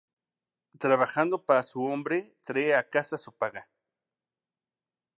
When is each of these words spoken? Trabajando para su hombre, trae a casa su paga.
Trabajando 0.79 1.45
para 1.45 1.61
su 1.61 1.83
hombre, 1.83 2.35
trae 2.41 2.73
a 2.73 2.89
casa 2.89 3.19
su 3.19 3.33
paga. 3.37 3.69